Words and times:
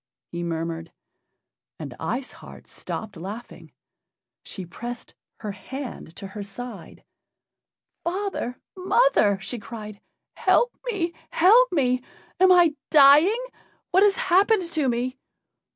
he 0.31 0.41
murmured. 0.41 0.91
And 1.77 1.95
Ice 1.99 2.31
Heart 2.31 2.67
stopped 2.67 3.15
laughing. 3.17 3.71
She 4.41 4.65
pressed 4.65 5.13
her 5.41 5.51
hand 5.51 6.15
to 6.15 6.25
her 6.25 6.41
side. 6.41 7.03
"Father! 8.03 8.57
mother!" 8.75 9.37
she 9.41 9.59
cried, 9.59 10.01
"help 10.33 10.75
me! 10.85 11.13
help 11.29 11.71
me! 11.71 12.01
Am 12.39 12.51
I 12.51 12.73
dying? 12.89 13.43
What 13.91 14.01
has 14.01 14.15
happened 14.15 14.63
to 14.71 14.89
me?" 14.89 15.19